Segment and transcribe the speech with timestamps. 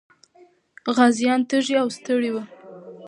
[0.95, 2.43] غازيان تږي او ستړي وو.